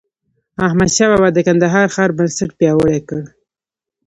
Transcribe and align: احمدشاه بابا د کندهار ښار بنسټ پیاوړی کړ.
احمدشاه 0.67 1.09
بابا 1.11 1.27
د 1.33 1.37
کندهار 1.47 1.87
ښار 1.95 2.09
بنسټ 2.17 2.49
پیاوړی 2.59 2.99
کړ. 3.09 3.21